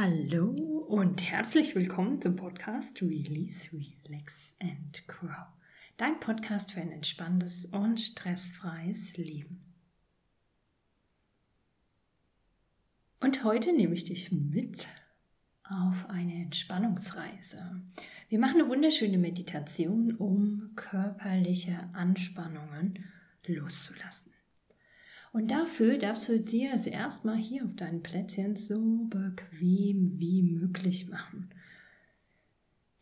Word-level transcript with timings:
Hallo 0.00 0.52
und 0.86 1.20
herzlich 1.28 1.74
willkommen 1.74 2.22
zum 2.22 2.36
Podcast 2.36 3.02
Release, 3.02 3.66
Relax 3.72 4.54
and 4.60 5.02
Grow. 5.08 5.48
Dein 5.96 6.20
Podcast 6.20 6.70
für 6.70 6.80
ein 6.80 6.92
entspanntes 6.92 7.64
und 7.64 7.98
stressfreies 7.98 9.16
Leben. 9.16 9.60
Und 13.18 13.42
heute 13.42 13.72
nehme 13.72 13.92
ich 13.92 14.04
dich 14.04 14.30
mit 14.30 14.86
auf 15.64 16.08
eine 16.08 16.42
Entspannungsreise. 16.42 17.82
Wir 18.28 18.38
machen 18.38 18.60
eine 18.60 18.68
wunderschöne 18.68 19.18
Meditation, 19.18 20.14
um 20.14 20.76
körperliche 20.76 21.90
Anspannungen 21.92 23.04
loszulassen. 23.48 24.27
Und 25.38 25.52
dafür 25.52 25.98
darfst 25.98 26.28
du 26.28 26.40
dir 26.40 26.72
es 26.74 26.88
erstmal 26.88 27.36
hier 27.36 27.64
auf 27.64 27.76
deinem 27.76 28.02
Plätzchen 28.02 28.56
so 28.56 29.04
bequem 29.04 30.18
wie 30.18 30.42
möglich 30.42 31.08
machen. 31.10 31.50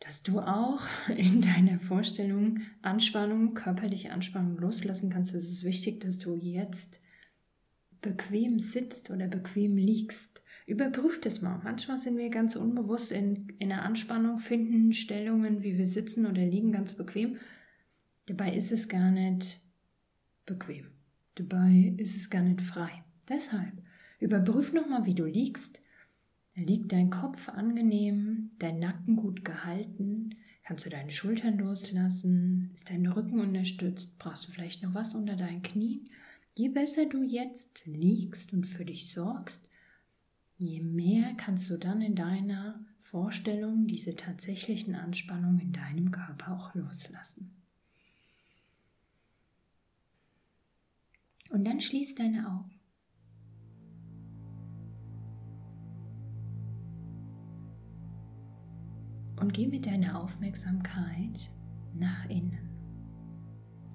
Dass 0.01 0.21
du 0.21 0.41
auch 0.41 0.83
in 1.17 1.41
deiner 1.41 1.79
Vorstellung 1.79 2.59
Anspannung, 2.83 3.55
körperliche 3.55 4.11
Anspannung 4.11 4.55
loslassen 4.59 5.09
kannst. 5.09 5.33
Es 5.33 5.49
ist 5.49 5.63
wichtig, 5.63 6.01
dass 6.01 6.19
du 6.19 6.35
jetzt 6.35 6.99
bequem 8.03 8.59
sitzt 8.59 9.09
oder 9.09 9.25
bequem 9.25 9.75
liegst. 9.75 10.43
Überprüf 10.67 11.19
das 11.19 11.41
mal. 11.41 11.59
Manchmal 11.63 11.97
sind 11.97 12.17
wir 12.17 12.29
ganz 12.29 12.55
unbewusst 12.55 13.11
in, 13.11 13.47
in 13.57 13.71
einer 13.71 13.81
Anspannung, 13.81 14.37
finden 14.37 14.93
Stellungen, 14.93 15.63
wie 15.63 15.79
wir 15.79 15.87
sitzen 15.87 16.27
oder 16.27 16.45
liegen, 16.45 16.71
ganz 16.71 16.93
bequem. 16.93 17.37
Dabei 18.27 18.53
ist 18.53 18.71
es 18.71 18.87
gar 18.87 19.09
nicht 19.09 19.59
bequem. 20.45 20.96
Dabei 21.37 21.93
ist 21.97 22.15
es 22.15 22.31
gar 22.31 22.41
nicht 22.41 22.61
frei. 22.61 22.89
Deshalb 23.29 23.83
überprüf 24.19 24.73
nochmal, 24.73 25.05
wie 25.05 25.13
du 25.13 25.25
liegst. 25.25 25.81
Liegt 26.55 26.91
dein 26.91 27.11
Kopf 27.11 27.49
angenehm, 27.49 28.49
dein 28.57 28.79
Nacken 28.79 29.15
gut 29.15 29.45
gehalten? 29.45 30.35
Kannst 30.63 30.87
du 30.87 30.89
deine 30.89 31.11
Schultern 31.11 31.59
loslassen? 31.59 32.71
Ist 32.73 32.89
dein 32.89 33.05
Rücken 33.05 33.39
unterstützt? 33.39 34.17
Brauchst 34.17 34.47
du 34.47 34.51
vielleicht 34.51 34.81
noch 34.81 34.95
was 34.95 35.13
unter 35.13 35.35
deinen 35.35 35.61
Knien? 35.61 36.09
Je 36.55 36.69
besser 36.69 37.05
du 37.05 37.21
jetzt 37.21 37.85
liegst 37.85 38.51
und 38.51 38.65
für 38.65 38.83
dich 38.83 39.11
sorgst, 39.11 39.69
je 40.57 40.81
mehr 40.81 41.35
kannst 41.35 41.69
du 41.69 41.77
dann 41.77 42.01
in 42.01 42.15
deiner 42.15 42.83
Vorstellung 42.97 43.85
diese 43.85 44.15
tatsächlichen 44.15 44.95
Anspannungen 44.95 45.59
in 45.59 45.71
deinem 45.71 46.09
Körper 46.09 46.53
auch 46.53 46.73
loslassen. 46.73 47.56
Und 51.51 51.65
dann 51.65 51.79
schließ 51.79 52.15
deine 52.15 52.47
Augen. 52.47 52.71
Und 59.39 59.53
geh 59.53 59.67
mit 59.67 59.85
deiner 59.85 60.21
Aufmerksamkeit 60.21 61.51
nach 61.93 62.25
innen. 62.25 62.69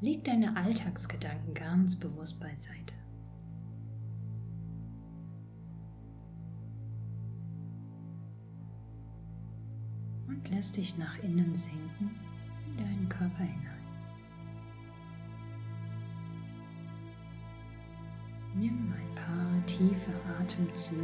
Leg 0.00 0.24
deine 0.24 0.56
Alltagsgedanken 0.56 1.54
ganz 1.54 1.96
bewusst 1.96 2.40
beiseite. 2.40 2.94
Und 10.26 10.48
lass 10.50 10.72
dich 10.72 10.96
nach 10.96 11.18
innen 11.22 11.54
sinken 11.54 12.10
in 12.66 12.76
deinen 12.78 13.08
Körper 13.08 13.44
hinein. 13.44 13.81
Nimm 18.54 18.92
ein 18.92 19.14
paar 19.14 19.66
tiefe 19.66 20.12
Atemzüge 20.38 21.02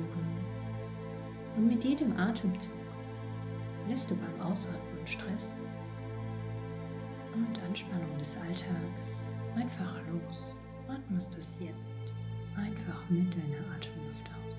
und 1.56 1.66
mit 1.66 1.82
jedem 1.82 2.14
Atemzug 2.18 2.72
lässt 3.88 4.10
du 4.10 4.16
beim 4.16 4.40
Ausatmen 4.40 5.06
Stress 5.06 5.56
und 7.34 7.58
Anspannung 7.62 8.18
des 8.18 8.36
Alltags 8.36 9.28
einfach 9.56 9.94
los. 10.10 10.54
Atmest 10.88 11.36
es 11.36 11.58
jetzt 11.60 11.98
einfach 12.56 13.08
mit 13.08 13.34
deiner 13.34 13.74
Atemluft 13.74 14.26
aus. 14.26 14.56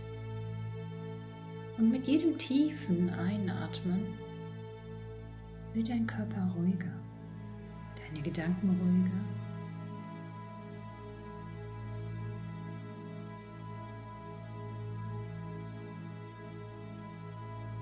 Und 1.77 1.91
mit 1.91 2.07
jedem 2.07 2.37
tiefen 2.37 3.09
Einatmen 3.11 4.17
wird 5.73 5.89
dein 5.89 6.07
Körper 6.07 6.51
ruhiger, 6.55 6.93
deine 7.95 8.21
Gedanken 8.21 8.69
ruhiger 8.69 9.38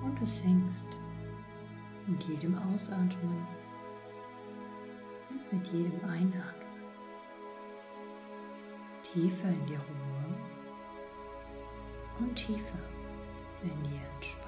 und 0.07 0.22
du 0.22 0.25
sinkst 0.25 0.88
mit 2.06 2.23
jedem 2.23 2.57
Ausatmen 2.57 3.45
und 5.29 5.53
mit 5.53 5.68
jedem 5.68 6.00
Einatmen 6.09 6.68
tiefer 9.03 9.50
in 9.50 9.66
die 9.66 9.75
Ruhe 9.75 10.38
und 12.19 12.35
tiefer 12.35 12.79
in 13.63 13.84
die 13.84 14.00
Entspannung. 14.16 14.47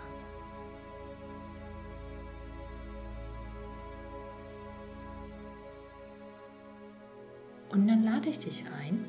Und 7.72 7.88
dann 7.88 8.04
lade 8.04 8.30
ich 8.30 8.40
dich 8.40 8.64
ein, 8.80 9.06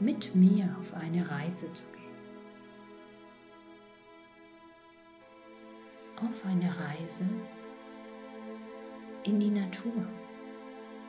mit 0.00 0.34
mir 0.34 0.76
auf 0.78 0.92
eine 0.94 1.30
Reise 1.30 1.72
zu 1.72 1.84
auf 6.26 6.44
eine 6.44 6.68
Reise 6.68 7.24
in 9.24 9.40
die 9.40 9.50
Natur, 9.50 10.06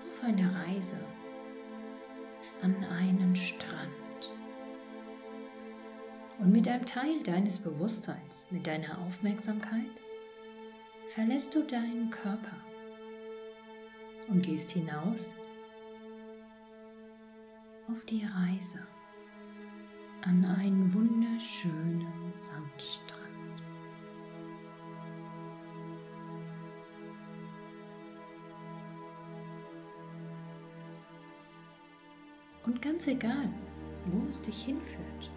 auf 0.08 0.24
eine 0.24 0.54
Reise 0.66 0.98
an 2.62 2.76
einen 2.86 3.36
Strand. 3.36 3.92
Und 6.40 6.52
mit 6.52 6.68
einem 6.68 6.86
Teil 6.86 7.22
deines 7.24 7.60
Bewusstseins, 7.60 8.46
mit 8.50 8.68
deiner 8.68 9.00
Aufmerksamkeit, 9.00 9.92
verlässt 11.08 11.56
du 11.56 11.64
deinen 11.64 12.10
Körper 12.10 12.58
und 14.28 14.42
gehst 14.42 14.72
hinaus 14.72 15.36
auf 17.88 18.04
die 18.06 18.26
Reise 18.26 18.80
an 20.24 20.44
einen 20.44 20.94
wunderschönen 20.94 22.34
Sandstrand. 22.34 23.15
Ganz 32.86 33.08
egal, 33.08 33.50
wo 34.06 34.30
es 34.30 34.44
dich 34.44 34.66
hinführt, 34.66 35.32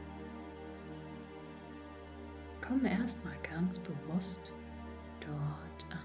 komme 2.60 2.91
erstmal 2.91 3.36
ganz 3.42 3.78
bewusst 3.78 4.53
dort 5.19 5.86
an. 5.91 6.04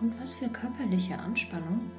Und 0.00 0.20
was 0.20 0.32
für 0.32 0.48
körperliche 0.48 1.18
Anspannung, 1.18 1.90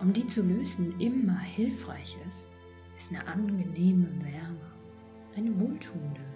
um 0.00 0.14
die 0.14 0.26
zu 0.26 0.40
lösen, 0.40 0.98
immer 0.98 1.38
hilfreich 1.38 2.16
ist, 2.26 2.48
ist 2.96 3.10
eine 3.10 3.26
angenehme 3.26 4.08
Wärme, 4.24 4.72
eine 5.36 5.60
wohltuende 5.60 6.27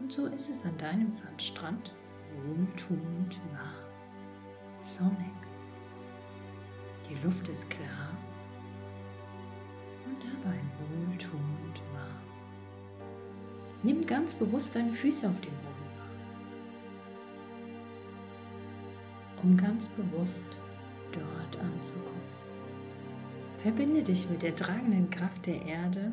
Und 0.00 0.12
so 0.12 0.26
ist 0.26 0.48
es 0.48 0.64
an 0.64 0.76
deinem 0.78 1.12
Sandstrand 1.12 1.94
wohltuend 2.34 3.38
warm, 3.52 4.82
sonnig. 4.82 5.30
Die 7.08 7.16
Luft 7.24 7.46
ist 7.48 7.68
klar 7.68 8.08
und 10.06 10.16
dabei 10.22 10.56
wohltuend 10.78 11.82
warm. 11.92 12.22
Nimm 13.82 14.06
ganz 14.06 14.34
bewusst 14.34 14.74
deine 14.74 14.92
Füße 14.92 15.28
auf 15.28 15.40
den 15.40 15.52
Boden 15.52 15.90
wahr, 15.98 16.08
um 19.42 19.56
ganz 19.56 19.88
bewusst 19.88 20.44
dort 21.12 21.62
anzukommen. 21.62 22.40
Verbinde 23.58 24.02
dich 24.02 24.28
mit 24.30 24.42
der 24.42 24.56
tragenden 24.56 25.10
Kraft 25.10 25.44
der 25.46 25.60
Erde 25.66 26.12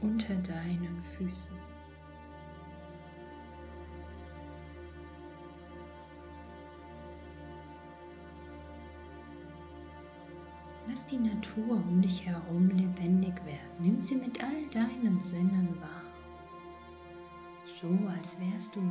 unter 0.00 0.34
deinen 0.36 1.02
Füßen. 1.02 1.69
Lass 11.00 11.06
die 11.06 11.16
Natur 11.16 11.76
um 11.76 12.02
dich 12.02 12.26
herum 12.26 12.68
lebendig 12.68 13.34
werden. 13.46 13.70
Nimm 13.78 14.02
sie 14.02 14.16
mit 14.16 14.38
all 14.44 14.66
deinen 14.70 15.18
Sinnen 15.18 15.74
wahr. 15.80 16.02
so 17.64 17.88
als 18.14 18.38
wärst 18.38 18.76
du 18.76 18.82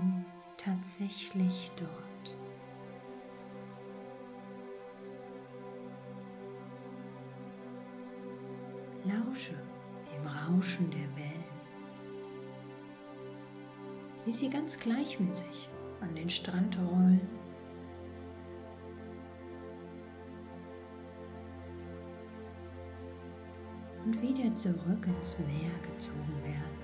tatsächlich 0.58 1.70
dort. 1.76 2.38
Lausche 9.06 9.54
dem 10.12 10.26
Rauschen 10.26 10.90
der 10.90 11.16
Wellen, 11.16 11.44
wie 14.26 14.34
sie 14.34 14.50
ganz 14.50 14.80
gleichmäßig 14.80 15.70
an 16.02 16.16
den 16.16 16.30
Strand 16.30 16.76
rollen. 16.80 17.39
Wieder 24.40 24.56
zurück 24.56 25.06
ins 25.06 25.38
Meer 25.40 25.72
gezogen 25.82 26.44
werden. 26.44 26.80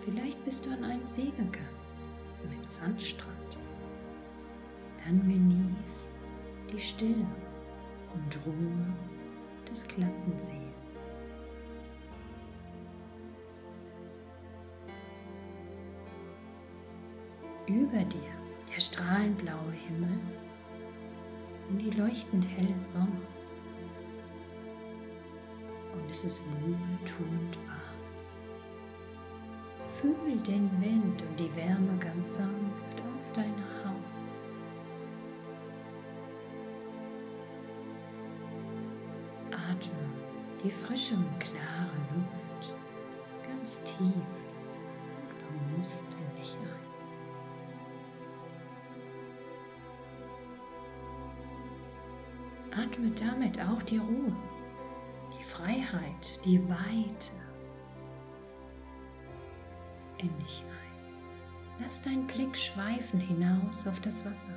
Vielleicht 0.00 0.44
bist 0.44 0.66
du 0.66 0.70
an 0.70 0.84
einen 0.84 1.06
See 1.06 1.30
gegangen 1.30 1.52
mit 2.50 2.68
Sandstrand. 2.70 3.32
Dann 5.04 5.20
genieß 5.22 6.08
die 6.72 6.78
Stille 6.78 7.26
und 8.14 8.46
Ruhe 8.46 8.94
des 9.70 9.86
glatten 9.86 10.38
Über 17.66 18.04
dir 18.04 18.32
der 18.74 18.80
strahlend 18.80 19.38
blaue 19.38 19.72
Himmel 19.86 20.18
und 21.68 21.78
die 21.78 21.90
leuchtend 21.90 22.44
helle 22.56 22.78
Sonne. 22.78 23.22
Und 25.92 26.10
es 26.10 26.24
ist 26.24 26.42
wohltuend 26.44 27.56
warm. 27.66 27.82
Fühl 30.00 30.36
den 30.38 30.68
Wind 30.80 31.22
und 31.22 31.38
die 31.38 31.54
Wärme 31.54 31.96
ganz 31.98 32.34
sanft 32.34 33.00
auf 33.00 33.32
deiner 33.32 33.84
Haut. 33.84 33.96
Atme 39.52 39.92
die 40.64 40.70
frische 40.70 41.14
und 41.14 41.38
klare 41.38 41.90
Luft 42.14 42.74
ganz 43.46 43.80
tief 43.84 44.51
Atme 53.02 53.10
damit 53.10 53.60
auch 53.60 53.82
die 53.82 53.98
Ruhe, 53.98 54.32
die 55.36 55.42
Freiheit, 55.42 56.38
die 56.44 56.60
Weite 56.68 57.32
in 60.18 60.38
dich 60.38 60.62
ein. 60.62 61.80
Lass 61.80 62.00
deinen 62.02 62.28
Blick 62.28 62.56
schweifen 62.56 63.18
hinaus 63.18 63.88
auf 63.88 63.98
das 64.00 64.24
Wasser. 64.24 64.54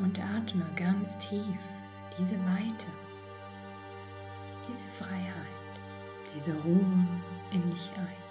Und 0.00 0.18
atme 0.18 0.66
ganz 0.74 1.16
tief 1.18 1.40
diese 2.18 2.36
Weite, 2.40 2.86
diese 4.68 4.86
Freiheit, 4.86 5.46
diese 6.34 6.52
Ruhe 6.62 7.06
in 7.52 7.70
dich 7.70 7.90
ein. 7.96 8.21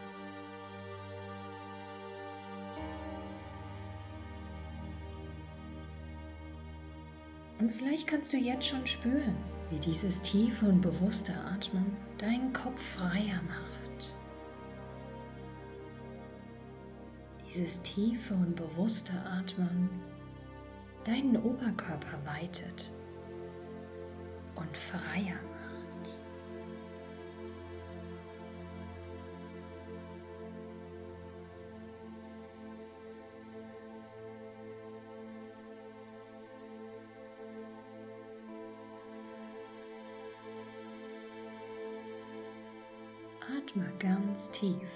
Und 7.61 7.69
vielleicht 7.69 8.07
kannst 8.07 8.33
du 8.33 8.37
jetzt 8.37 8.65
schon 8.65 8.87
spüren, 8.87 9.37
wie 9.69 9.77
dieses 9.77 10.19
tiefe 10.23 10.65
und 10.65 10.81
bewusste 10.81 11.31
Atmen 11.31 11.95
deinen 12.17 12.51
Kopf 12.53 12.81
freier 12.81 13.39
macht. 13.47 14.15
Dieses 17.47 17.79
tiefe 17.83 18.33
und 18.33 18.55
bewusste 18.55 19.13
Atmen 19.13 19.91
deinen 21.03 21.37
Oberkörper 21.37 22.17
weitet 22.25 22.91
und 24.55 24.75
freier 24.75 25.37
Atme 43.61 43.91
ganz 43.99 44.49
tief 44.51 44.89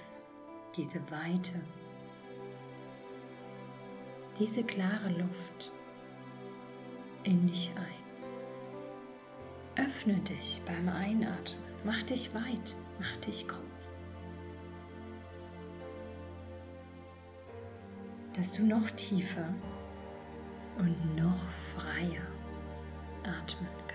diese 0.76 1.00
Weite, 1.10 1.60
diese 4.38 4.64
klare 4.64 5.10
Luft 5.10 5.72
in 7.24 7.46
dich 7.46 7.70
ein. 7.76 9.84
Öffne 9.84 10.14
dich 10.14 10.60
beim 10.66 10.88
Einatmen, 10.88 11.62
mach 11.84 12.02
dich 12.04 12.34
weit, 12.34 12.76
mach 12.98 13.16
dich 13.24 13.46
groß. 13.46 13.96
Dass 18.34 18.54
du 18.54 18.64
noch 18.64 18.90
tiefer 18.92 19.52
und 20.78 21.16
noch 21.16 21.48
freier 21.74 22.26
atmen 23.22 23.85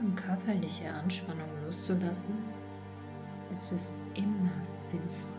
und 0.00 0.08
um 0.08 0.14
körperliche 0.14 0.92
Anspannung 0.92 1.48
loszulassen, 1.64 2.34
ist 3.52 3.72
es 3.72 3.96
immer 4.14 4.62
sinnvoll, 4.62 5.30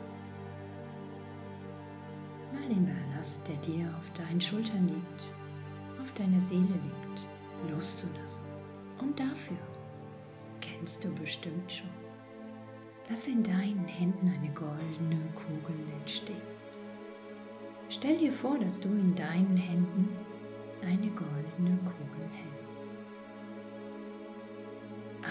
mal 2.53 2.67
den 2.69 2.85
Ballast, 2.85 3.47
der 3.47 3.57
dir 3.57 3.93
auf 3.97 4.11
deinen 4.11 4.41
Schultern 4.41 4.87
liegt, 4.87 5.33
auf 6.01 6.11
deine 6.13 6.39
Seele 6.39 6.61
liegt, 6.61 7.27
loszulassen. 7.71 8.43
Und 8.99 9.19
dafür 9.19 9.57
kennst 10.61 11.03
du 11.03 11.13
bestimmt 11.13 11.71
schon. 11.71 11.89
Lass 13.09 13.27
in 13.27 13.43
deinen 13.43 13.85
Händen 13.85 14.27
eine 14.27 14.49
goldene 14.53 15.21
Kugel 15.35 15.77
entstehen. 15.99 16.41
Stell 17.89 18.17
dir 18.17 18.31
vor, 18.31 18.57
dass 18.59 18.79
du 18.79 18.89
in 18.89 19.15
deinen 19.15 19.55
Händen 19.55 20.09
eine 20.81 21.09
goldene 21.11 21.77
Kugel 21.77 22.27
hältst. 22.33 22.56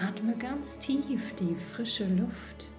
Atme 0.04 0.36
ganz 0.36 0.78
tief 0.78 1.34
die 1.36 1.54
frische 1.54 2.06
Luft, 2.06 2.70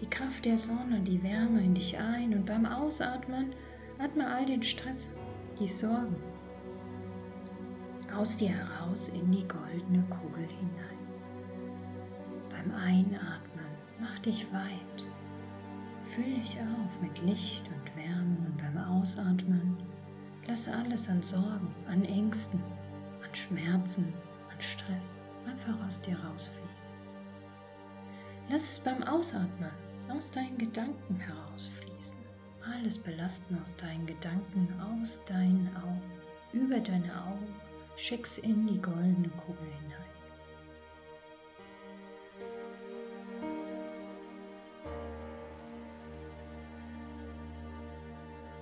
die 0.00 0.08
Kraft 0.08 0.44
der 0.44 0.56
Sonne, 0.56 1.00
die 1.00 1.20
Wärme 1.24 1.60
in 1.64 1.74
dich 1.74 1.98
ein 1.98 2.32
und 2.32 2.46
beim 2.46 2.64
Ausatmen 2.64 3.52
atme 3.98 4.24
all 4.24 4.46
den 4.46 4.62
Stress, 4.62 5.10
die 5.58 5.66
Sorgen 5.66 6.14
aus 8.16 8.36
dir 8.36 8.50
heraus 8.50 9.08
in 9.08 9.30
die 9.32 9.46
goldene 9.48 10.04
Kugel 10.10 10.46
hinein. 10.46 10.98
Beim 12.50 12.72
Einatmen 12.72 13.66
mach 14.00 14.18
dich 14.20 14.46
weit, 14.52 15.04
füll 16.04 16.34
dich 16.34 16.56
auf 16.56 17.00
mit 17.00 17.20
Licht 17.22 17.64
und 17.68 17.96
Wärme 17.96 18.36
und 18.46 18.56
beim 18.56 18.78
Ausatmen 18.78 19.76
lasse 20.46 20.72
alles 20.72 21.08
an 21.08 21.20
Sorgen, 21.20 21.74
an 21.86 22.04
Ängsten, 22.04 22.60
an 23.24 23.34
Schmerzen, 23.34 24.14
an 24.52 24.60
Stress 24.60 25.18
einfach 25.48 25.86
aus 25.86 26.00
dir 26.00 26.18
rausfließen. 26.18 26.90
Lass 28.48 28.68
es 28.68 28.80
beim 28.80 29.02
Ausatmen 29.02 29.70
aus 30.10 30.30
deinen 30.30 30.58
Gedanken 30.58 31.16
herausfließen. 31.16 32.16
Alles 32.62 32.98
Belasten 32.98 33.58
aus 33.60 33.76
deinen 33.76 34.06
Gedanken, 34.06 34.68
aus 34.80 35.22
deinen 35.24 35.70
Augen, 35.76 36.02
über 36.52 36.80
deine 36.80 37.12
Augen, 37.24 37.54
schick's 37.96 38.38
in 38.38 38.66
die 38.66 38.80
goldene 38.80 39.28
Kugel 39.30 39.68
hinein. 39.82 39.98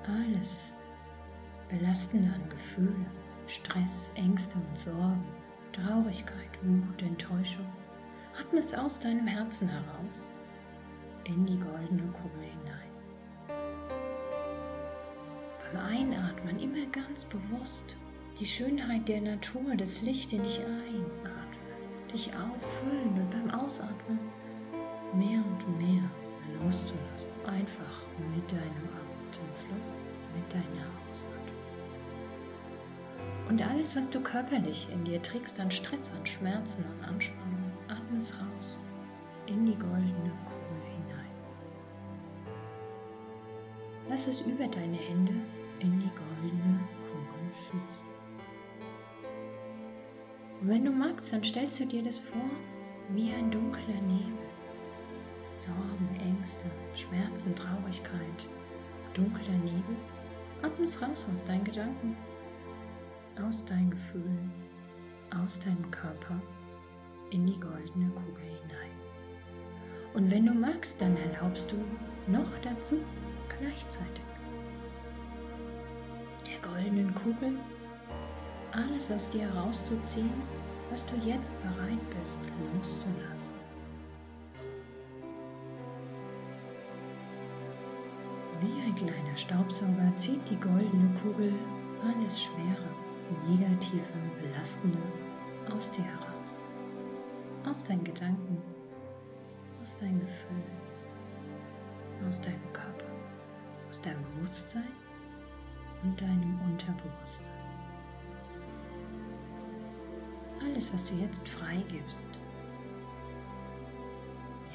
Alles 0.07 0.71
Belastende 1.69 2.33
an 2.33 2.49
Gefühlen, 2.49 3.07
Stress, 3.49 4.11
Ängste 4.15 4.57
und 4.57 4.79
Sorgen 4.79 5.46
Traurigkeit, 5.77 6.51
Wut, 6.63 7.03
Enttäuschung. 7.03 7.67
Atme 8.41 8.61
es 8.61 8.73
aus 8.73 8.99
deinem 8.99 9.27
Herzen 9.27 9.69
heraus 9.69 10.33
in 11.25 11.45
die 11.45 11.59
goldene 11.59 12.11
Kugel 12.13 12.45
hinein. 12.45 12.87
Beim 15.73 15.87
Einatmen 15.87 16.59
immer 16.59 16.87
ganz 16.87 17.27
bewusst 17.27 17.97
die 18.41 18.47
Schönheit 18.47 19.07
der 19.09 19.21
Natur, 19.21 19.77
das 19.77 20.01
Licht 20.01 20.33
in 20.33 20.43
dich 20.43 20.61
einatmen, 20.61 21.11
dich 22.13 22.31
auffüllen 22.33 23.15
und 23.15 23.31
beim 23.31 23.51
Ausatmen 23.61 24.19
mehr 25.15 25.43
und 25.45 25.79
mehr 25.79 26.09
loszulassen, 26.63 27.33
einfach 27.45 28.03
mit 28.35 28.51
deinem 28.51 28.89
Atemfluss, 29.29 29.93
mit 30.35 30.53
deiner 30.53 30.87
Ausatmung. 31.11 31.36
Und 33.49 33.63
alles, 33.63 33.95
was 33.95 34.11
du 34.11 34.21
körperlich 34.21 34.89
in 34.93 35.05
dir 35.05 35.23
trägst 35.23 35.61
an 35.61 35.71
Stress, 35.71 36.11
an 36.11 36.27
Schmerzen, 36.27 36.85
an 36.85 37.11
Anspannung, 37.11 37.73
atme 37.89 38.19
es 38.19 38.33
raus 38.35 38.79
in 39.47 39.65
die 39.65 39.79
goldene 39.79 40.33
Kugel 40.45 40.83
hinein. 40.85 41.31
Lass 44.09 44.27
es 44.27 44.41
über 44.41 44.67
deine 44.67 44.97
Hände 44.97 45.35
in 45.79 45.99
die 46.01 46.11
goldene 46.11 46.81
Kugel 47.01 47.53
fließen. 47.53 48.09
Und 50.61 50.69
wenn 50.69 50.85
du 50.85 50.91
magst, 50.91 51.33
dann 51.33 51.45
stellst 51.45 51.79
du 51.79 51.87
dir 51.87 52.03
das 52.03 52.19
vor 52.19 52.51
wie 53.11 53.33
ein 53.33 53.51
dunkler 53.53 54.01
Nebel. 54.09 54.33
Sorgen, 55.53 56.21
Ängste, 56.21 56.67
Schmerzen, 56.95 57.55
Traurigkeit, 57.55 58.49
dunkler 59.15 59.59
Nebel. 59.59 59.97
Atme 60.63 60.87
es 60.87 61.01
raus 61.01 61.27
aus 61.31 61.45
deinen 61.45 61.63
Gedanken 61.63 62.17
aus 63.45 63.65
deinen 63.65 63.91
Gefühlen, 63.91 64.53
aus 65.43 65.59
deinem 65.61 65.91
Körper 65.91 66.41
in 67.31 67.47
die 67.47 67.59
goldene 67.59 68.11
Kugel 68.11 68.45
hinein. 68.45 68.97
Und 70.15 70.31
wenn 70.31 70.47
du 70.47 70.53
magst, 70.53 71.01
dann 71.01 71.17
erlaubst 71.17 71.71
du 71.71 71.77
noch 72.31 72.59
dazu 72.63 72.97
gleichzeitig 73.59 74.23
der 76.47 76.71
goldenen 76.71 77.15
Kugel 77.15 77.59
alles 78.73 79.11
aus 79.11 79.29
dir 79.31 79.43
herauszuziehen, 79.53 80.43
was 80.91 81.05
du 81.07 81.17
jetzt 81.17 81.53
bereit 81.63 82.11
bist 82.21 82.41
loszulassen. 82.75 83.57
Wie 88.61 88.83
ein 88.83 88.95
kleiner 88.95 89.37
Staubsauger 89.37 90.13
zieht 90.17 90.49
die 90.49 90.59
goldene 90.59 91.11
Kugel 91.23 91.53
alles 92.03 92.43
Schwere 92.43 93.06
negative, 93.49 94.03
belastende 94.41 94.99
aus 95.75 95.91
dir 95.91 96.05
heraus, 96.05 96.63
aus 97.69 97.85
deinen 97.85 98.05
Gedanken, 98.05 98.63
aus 99.81 99.97
deinen 99.97 100.21
Gefühlen, 100.21 100.65
aus 102.27 102.41
deinem 102.41 102.73
Körper, 102.73 103.07
aus 103.89 104.01
deinem 104.01 104.23
Bewusstsein 104.35 104.93
und 106.03 106.21
deinem 106.21 106.61
Unterbewusstsein. 106.65 107.53
Alles, 110.63 110.93
was 110.93 111.05
du 111.05 111.15
jetzt 111.15 111.49
freigibst, 111.49 112.27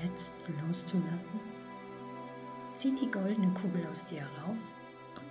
jetzt 0.03 0.33
loszulassen, 0.65 1.39
zieht 2.75 2.99
die 2.99 3.11
goldene 3.11 3.53
Kugel 3.53 3.85
aus 3.87 4.05
dir 4.05 4.21
heraus 4.21 4.73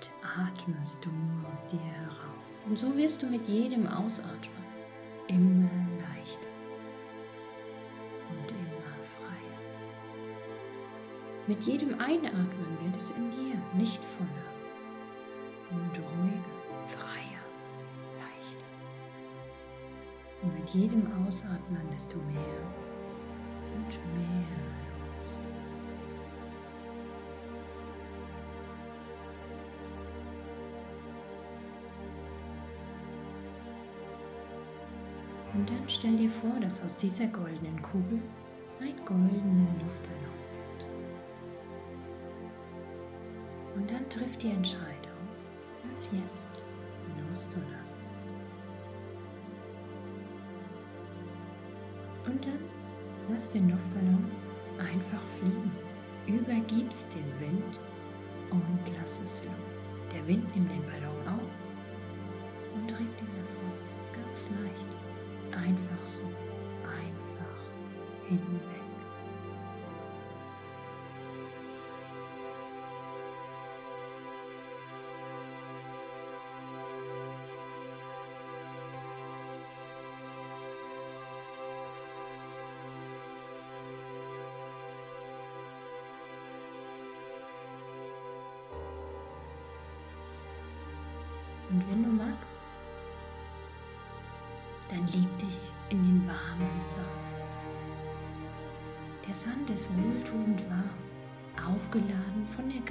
und 0.01 0.11
atmest 0.25 0.99
du 1.05 1.11
aus 1.51 1.67
dir 1.67 1.79
heraus. 1.79 2.63
Und 2.67 2.79
so 2.79 2.97
wirst 2.97 3.23
du 3.23 3.27
mit 3.27 3.47
jedem 3.49 3.87
Ausatmen 3.87 4.65
immer 5.29 5.69
leichter 6.01 6.49
und 8.31 8.51
immer 8.51 9.03
freier. 9.03 9.61
Mit 11.47 11.65
jedem 11.65 12.01
Einatmen 12.01 12.79
wird 12.83 12.97
es 12.97 13.11
in 13.11 13.31
dir 13.31 13.57
nicht 13.75 14.03
voller 14.03 14.29
und 15.71 15.99
ruhiger, 15.99 16.97
freier, 16.97 17.45
leichter. 18.17 18.71
Und 20.43 20.55
mit 20.55 20.71
jedem 20.71 21.07
Ausatmen 21.27 21.89
du 22.13 22.19
mehr 22.19 22.63
und 23.75 23.89
mehr 24.17 24.80
dann 35.81 35.89
stell 35.89 36.17
dir 36.17 36.29
vor, 36.29 36.61
dass 36.61 36.83
aus 36.83 36.99
dieser 36.99 37.27
goldenen 37.29 37.81
Kugel 37.81 38.21
ein 38.81 38.97
goldener 39.05 39.75
Luftballon 39.83 40.37
wird. 40.53 40.87
Und 43.77 43.91
dann 43.91 44.09
trifft 44.11 44.43
die 44.43 44.51
Entscheidung, 44.51 44.85
das 45.91 46.11
jetzt 46.13 46.51
loszulassen. 47.29 48.01
Und 52.27 52.45
dann 52.45 52.61
lass 53.31 53.51
den 53.51 53.71
Luftballon 53.71 54.31
einfach 54.79 55.23
fliegen. 55.23 55.73
Übergibst 56.27 57.07
den 57.15 57.41
Wind 57.41 57.81
und 58.51 58.81
lass 58.99 59.19
es 59.25 59.43
los. 59.45 59.85
Der 60.13 60.27
Wind 60.27 60.55
nimmt 60.55 60.71
den 60.71 60.83
Ballon 60.83 61.27
auf 61.27 61.57
und 62.75 62.89
trägt 62.89 63.21
ihn 63.21 63.29
davon 63.37 63.73
ganz 64.13 64.51
leicht 64.51 65.00
einfach 65.57 66.07
so, 66.07 66.25
einfach 66.85 67.57
hinweg. 68.29 68.80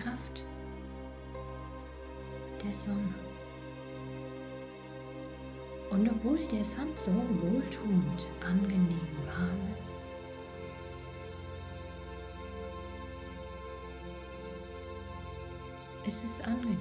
Kraft 0.01 0.43
der 2.63 2.73
Sonne. 2.73 3.13
Und 5.89 6.09
obwohl 6.09 6.39
der 6.47 6.63
Sand 6.63 6.97
so 6.97 7.11
wohltuend, 7.11 8.27
angenehm 8.45 9.07
warm 9.25 9.75
ist, 9.79 9.99
ist 16.05 16.25
es 16.25 16.41
angenehm, 16.41 16.77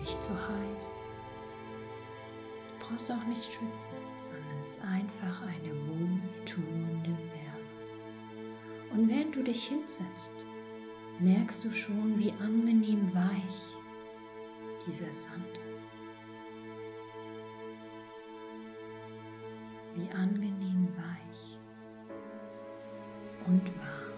nicht 0.00 0.22
zu 0.22 0.32
heiß 0.32 0.96
brauchst 2.88 3.08
du 3.08 3.12
auch 3.14 3.24
nicht 3.26 3.44
schwitzen, 3.44 3.96
sondern 4.20 4.58
es 4.58 4.68
ist 4.68 4.80
einfach 4.82 5.42
eine 5.42 5.72
wohltuende 5.88 7.10
Wärme. 7.10 7.45
Und 8.92 9.08
während 9.08 9.34
du 9.34 9.42
dich 9.42 9.68
hinsetzt, 9.68 10.32
merkst 11.18 11.64
du 11.64 11.72
schon, 11.72 12.18
wie 12.18 12.32
angenehm 12.40 13.12
weich 13.14 13.76
dieser 14.86 15.12
Sand 15.12 15.60
ist. 15.74 15.92
Wie 19.94 20.10
angenehm 20.10 20.88
weich 20.96 21.58
und 23.46 23.66
warm. 23.78 24.12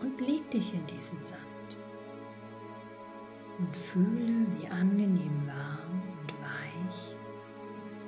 Und 0.00 0.20
leg 0.20 0.50
dich 0.50 0.74
in 0.74 0.86
diesen 0.86 1.20
Sand 1.20 1.40
und 3.58 3.76
fühle, 3.76 4.46
wie 4.58 4.66
angenehm 4.68 5.46
warm 5.46 5.84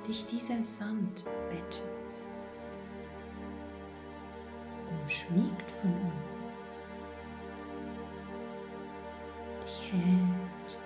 dich 0.07 0.25
dieser 0.25 0.63
Sand 0.63 1.25
bettet, 1.49 2.06
umschmiegt 5.07 5.71
von 5.71 5.89
unten, 5.89 6.11
dich 9.63 9.93
hält, 9.93 10.77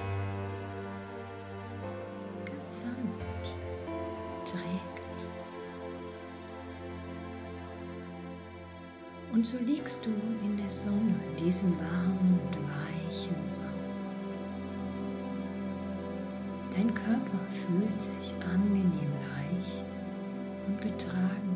ganz 2.46 2.82
sanft 2.82 3.56
trägt. 4.46 5.02
Und 9.34 9.48
so 9.48 9.58
liegst 9.58 10.06
du 10.06 10.12
in 10.44 10.56
der 10.56 10.70
Sonne, 10.70 11.16
in 11.30 11.44
diesem 11.44 11.76
warmen 11.80 12.40
und 12.44 12.58
weichen 12.58 13.48
Sand. 13.48 13.66
Dein 16.76 16.94
Körper 16.94 17.40
fühlt 17.66 18.00
sich 18.00 18.36
angenehm 18.44 19.14
leicht 19.34 19.92
und 20.68 20.80
getragen 20.80 21.51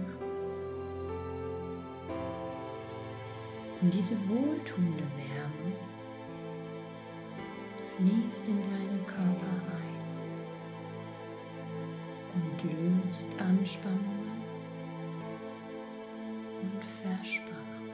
Und 3.85 3.93
diese 3.93 4.17
wohltuende 4.27 5.03
Wärme 5.15 5.75
fließt 7.83 8.47
in 8.47 8.59
deinen 8.63 9.05
Körper 9.05 9.61
ein 9.77 10.01
und 12.33 12.63
löst 12.63 13.29
Anspannungen 13.39 14.41
und 16.63 16.83
Verspannungen. 16.83 17.93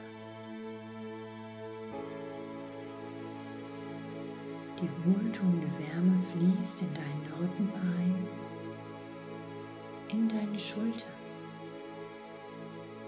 Die 4.80 4.90
wohltuende 5.04 5.68
Wärme 5.78 6.18
fließt 6.18 6.80
in 6.80 6.94
deinen 6.94 7.26
Rücken 7.38 7.70
ein, 7.98 8.28
in 10.08 10.26
deine 10.26 10.58
Schulter, 10.58 11.12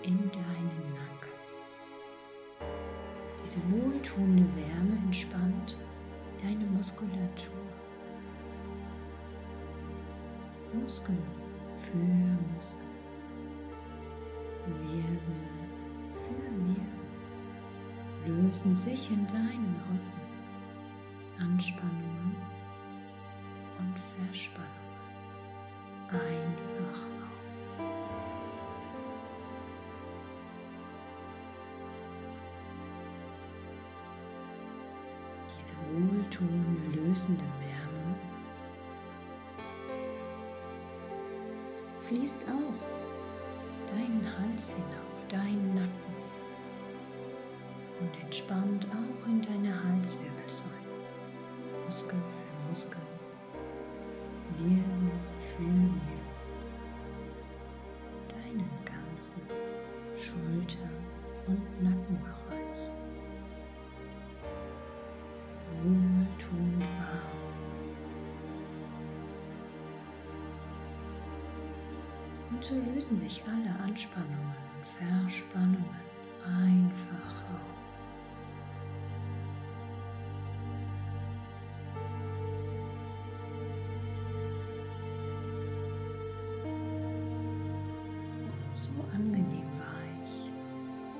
in 0.03 0.31
deinen 0.31 0.54
Diese 3.55 3.71
wohltuende 3.71 4.45
Wärme 4.57 4.97
entspannt 5.05 5.79
deine 6.43 6.65
Muskulatur. 6.65 7.55
Muskel 10.73 11.17
für 11.77 11.97
Muskel, 12.53 12.89
Wirbel 14.67 15.21
für 16.25 16.51
Wirbel 18.27 18.43
lösen 18.43 18.75
sich 18.75 19.09
in 19.11 19.25
deinem 19.29 19.77
Rücken. 19.89 20.23
Anspannungen 21.39 22.13
fließt 42.09 42.45
auch 42.45 43.95
deinen 43.95 44.27
Hals 44.39 44.75
hinauf, 44.75 45.27
deinen 45.29 45.75
Nacken 45.75 46.15
und 48.01 48.23
entspannt 48.23 48.87
auch 48.91 49.27
in 49.27 49.41
deine 49.41 49.73
Halswirbelsäule. 49.73 50.71
Muskel 51.87 52.19
für 52.29 52.69
Muskel, 52.69 53.01
Wirbel 54.59 55.13
für 55.39 55.63
Wirbel, 55.63 56.13
So 72.66 72.75
lösen 72.76 73.18
sich 73.18 73.42
alle 73.44 73.78
Anspannungen 73.85 74.54
und 74.75 74.87
Verspannungen 74.87 75.85
einfach 76.47 77.42
auf. 77.52 77.75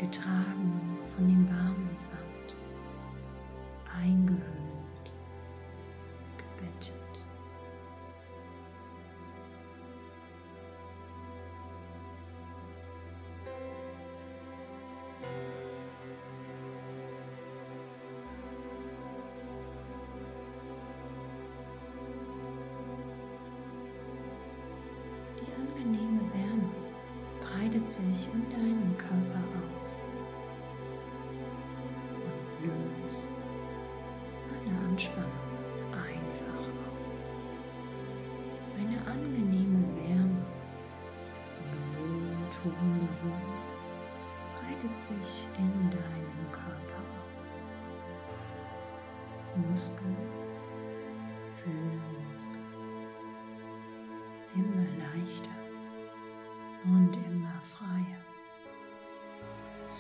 getragen 0.04 0.98
von 1.14 1.26
dem 1.26 1.48
warmen 1.48 1.96
Sand, 1.96 2.57
eingehüllt, 4.00 4.63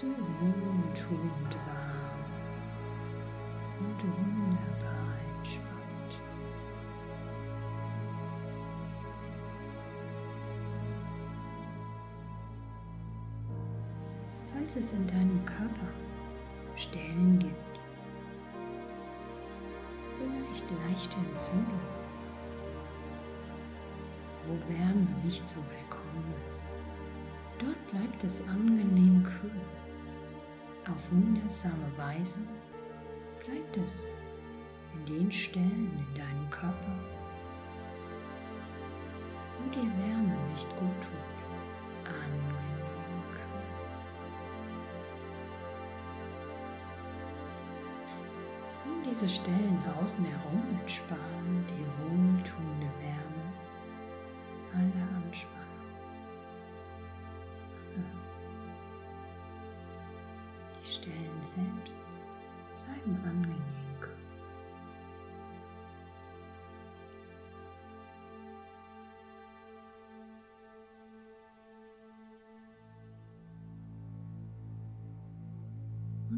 So 0.04 0.10
wohltuend 0.10 1.56
warm 1.66 2.24
und 3.80 3.98
wunderbar 4.18 5.14
entspannt. 5.38 6.12
Falls 14.44 14.76
es 14.76 14.92
in 14.92 15.06
deinem 15.06 15.42
Körper 15.46 15.88
Stellen 16.76 17.38
gibt, 17.38 17.80
vielleicht 20.18 20.66
leichte 20.86 21.16
Entzündungen, 21.32 21.80
wo 24.46 24.52
Wärme 24.70 25.06
nicht 25.24 25.48
so 25.48 25.56
willkommen 25.56 26.34
ist, 26.46 26.66
dort 27.58 27.90
bleibt 27.90 28.22
es 28.22 28.46
angenehm 28.46 29.22
kühl. 29.22 29.50
Auf 30.92 31.10
wundersame 31.10 31.90
Weise 31.96 32.40
bleibt 33.44 33.76
es 33.78 34.10
in 34.92 35.06
den 35.06 35.32
Stellen 35.32 35.90
in 35.98 36.14
deinem 36.14 36.50
Körper, 36.50 36.98
wo 39.58 39.70
dir 39.70 39.90
Wärme 39.98 40.36
nicht 40.50 40.68
gut 40.76 41.00
tut, 41.00 42.06
angenehm. 42.06 42.54
Um 48.84 49.02
diese 49.02 49.28
Stellen 49.28 49.82
außen 50.02 50.24
herum 50.24 50.62
entspannen 50.80 51.64
die 51.70 51.86
wohltuende 52.02 52.90
Wärme 53.00 53.44
alle 54.74 55.23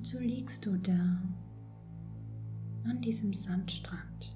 So 0.07 0.21
liegst 0.21 0.65
du 0.65 0.77
da 0.79 1.21
an 2.85 3.01
diesem 3.03 3.35
Sandstrand. 3.35 4.33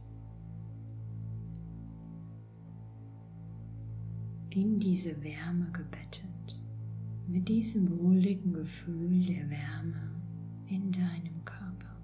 In 4.48 4.80
diese 4.80 5.22
Wärme 5.22 5.70
gebettet, 5.70 6.59
mit 7.28 7.48
diesem 7.48 7.88
wohligen 8.00 8.52
Gefühl 8.52 9.24
der 9.24 9.48
Wärme 9.48 10.20
in 10.66 10.90
deinem 10.90 11.44
Körper. 11.44 11.94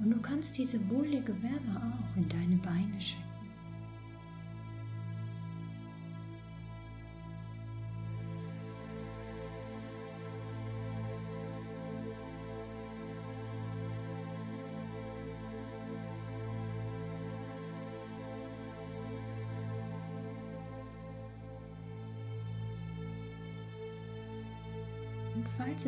Und 0.00 0.10
du 0.10 0.20
kannst 0.20 0.58
diese 0.58 0.80
wohlige 0.90 1.40
Wärme 1.40 1.94
auch 1.94 2.16
in 2.16 2.28
deine 2.28 2.56
Beine 2.56 3.00
schicken. 3.00 3.27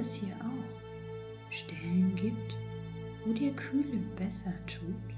Es 0.00 0.14
hier 0.14 0.34
auch 0.40 1.50
Stellen 1.52 2.14
gibt, 2.14 2.56
wo 3.24 3.32
dir 3.32 3.52
Kühle 3.52 3.98
besser 4.16 4.52
tut, 4.66 5.14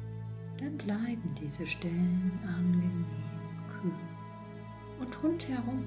dann 0.58 0.76
bleiben 0.76 1.34
diese 1.40 1.66
Stellen 1.66 2.38
angenehm 2.44 3.04
kühl. 3.68 3.92
Und 4.98 5.22
rundherum 5.22 5.84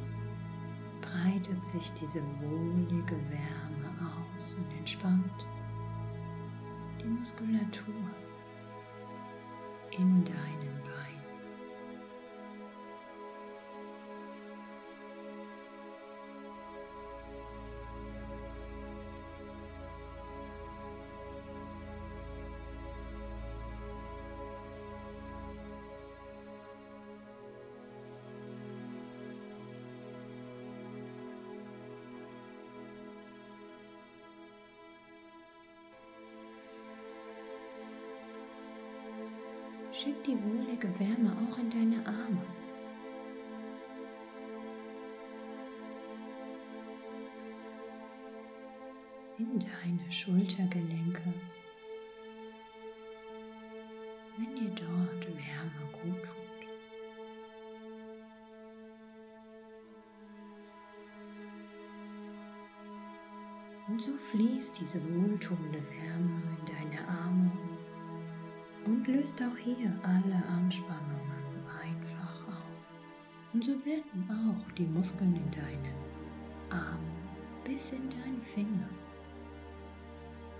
breitet 1.01 1.65
sich 1.65 1.91
diese 1.93 2.21
wohlige 2.41 3.15
Wärme 3.29 3.89
aus 4.01 4.55
und 4.55 4.77
entspannt 4.77 5.47
die 7.01 7.08
Muskulatur 7.08 7.93
in 9.91 10.23
deinen 10.23 10.74
Schick 39.97 40.21
die 40.25 40.38
wohlige 40.43 40.89
Wärme 40.99 41.31
auch 41.31 41.58
in 41.58 41.69
deine 41.69 42.05
Arme. 42.05 42.41
In 49.38 49.58
deine 49.58 50.12
Schultergelenke. 50.12 51.34
Wenn 54.38 54.55
dir 54.55 54.69
dort 54.71 55.27
Wärme 55.27 55.89
gut 55.93 56.23
tut. 56.23 56.45
Und 63.88 64.01
so 64.01 64.12
fließt 64.17 64.77
diese 64.77 65.01
wohltuende 65.01 65.79
Wärme 65.89 66.35
und 68.86 69.08
löst 69.08 69.41
auch 69.41 69.58
hier 69.58 69.91
alle 70.04 70.43
Anspannungen 70.48 71.65
einfach 71.82 72.48
auf. 72.48 73.54
Und 73.54 73.63
so 73.63 73.74
werden 73.86 74.30
auch 74.30 74.71
die 74.74 74.86
Muskeln 74.86 75.36
in 75.36 75.52
deinen 75.52 75.95
Armen 76.69 77.15
bis 77.63 77.91
in 77.91 78.10
deinen 78.10 78.41
Finger 78.41 78.89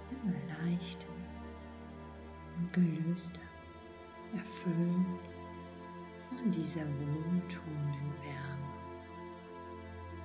immer 0.10 0.34
leichter 0.48 1.08
und 2.58 2.74
gelöster, 2.74 3.42
erfüllt 4.34 5.30
von 6.30 6.52
dieser 6.52 6.82
wohltuenden 6.82 8.14
Wärme 8.22 8.74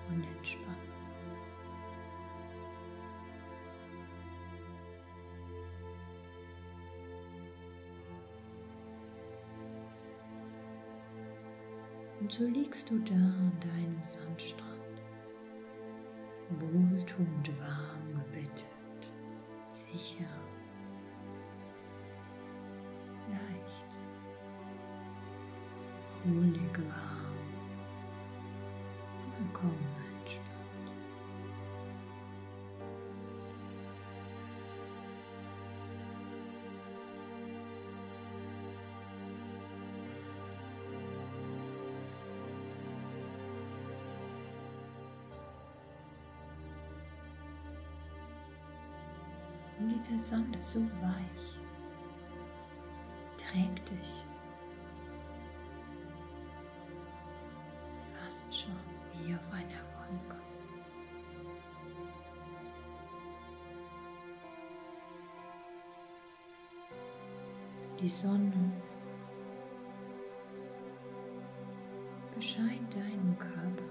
und 0.09 0.25
Entspannung. 0.37 0.80
Und 12.31 12.35
so 12.37 12.45
liegst 12.47 12.88
du 12.88 12.97
da 13.01 13.12
an 13.12 13.53
deinem 13.61 14.01
Sandstrand, 14.01 15.03
wohltuend 16.61 17.51
warm 17.59 18.23
gebettet, 18.25 18.66
sicher, 19.69 20.31
leicht, 23.27 23.85
wohlig 26.23 26.73
Und 49.81 49.88
dieser 49.88 50.19
Sand 50.19 50.55
ist 50.57 50.73
so 50.73 50.81
weich, 51.01 51.59
trägt 53.38 53.90
dich 53.90 54.27
fast 58.23 58.55
schon 58.55 58.77
wie 59.12 59.35
auf 59.35 59.51
einer 59.53 59.81
Wolke. 59.97 60.37
Die 67.99 68.09
Sonne 68.09 68.53
bescheint 72.35 72.95
deinen 72.95 73.37
Körper 73.38 73.85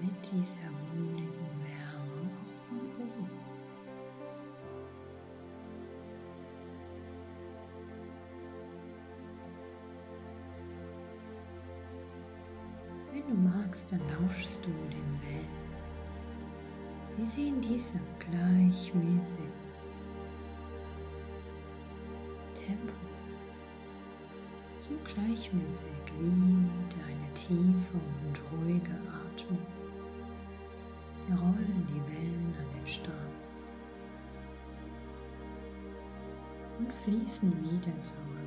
mit 0.00 0.32
dieser 0.32 0.69
magst, 13.70 13.92
dann 13.92 14.00
lauschst 14.08 14.64
du 14.64 14.68
den 14.68 15.20
Wellen. 15.22 15.46
Wie 17.16 17.24
sie 17.24 17.48
in 17.48 17.60
diesem 17.60 18.00
gleichmäßigen 18.18 19.44
Tempo. 22.54 22.94
So 24.80 24.94
gleichmäßig 25.04 25.86
wie 26.18 26.66
deine 26.98 27.32
tiefe 27.34 27.94
und 27.94 28.40
ruhige 28.52 28.96
Atmung. 29.08 29.66
Rollen 31.28 31.86
die 31.88 32.12
Wellen 32.12 32.54
an 32.58 32.80
den 32.80 32.88
Strand 32.88 33.14
und 36.78 36.92
fließen 36.92 37.52
wieder 37.62 38.02
zurück 38.02 38.39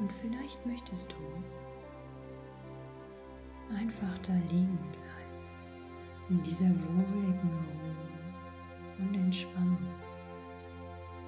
Und 0.00 0.10
vielleicht 0.10 0.64
möchtest 0.64 1.12
du 1.12 1.16
einfach 3.76 4.18
da 4.26 4.32
liegen 4.50 4.78
bleiben, 4.78 5.44
in 6.30 6.42
dieser 6.42 6.70
wohligen 6.70 7.50
Ruhe 7.50 7.96
und 8.98 9.14
Entspannung 9.14 9.78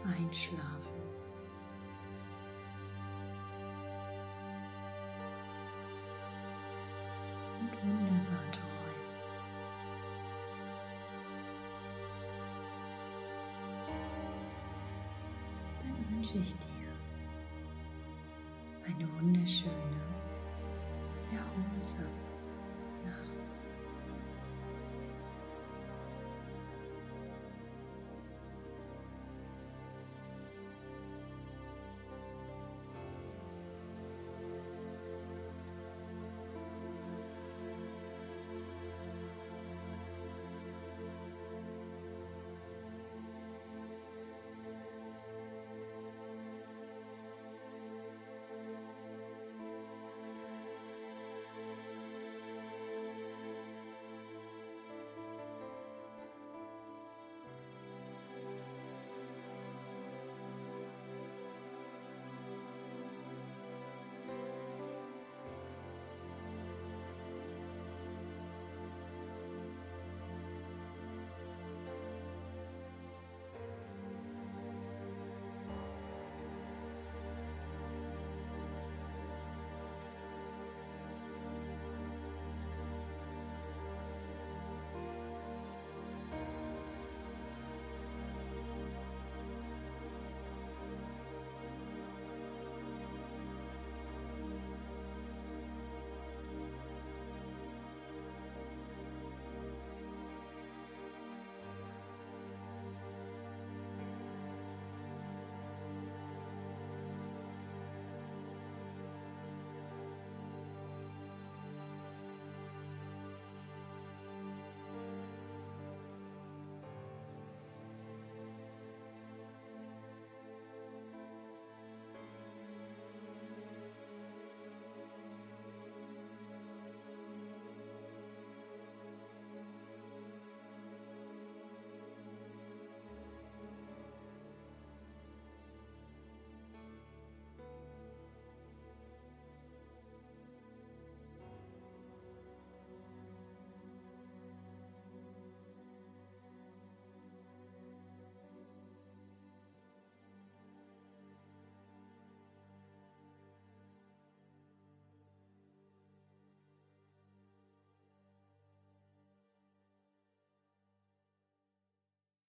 einschlafen. 0.04 1.02
Und 7.60 7.72
wunderbar 7.82 8.44
träumen. 8.52 9.02
Dann 15.82 16.16
wünsche 16.16 16.38
ich 16.38 16.56
dir 16.56 16.81
eine 18.98 19.08
wunderschöne, 19.18 19.72
erholsame 21.30 22.31